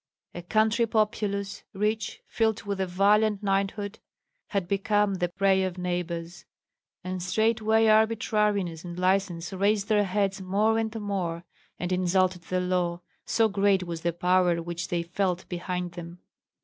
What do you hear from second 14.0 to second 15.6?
the power which they felt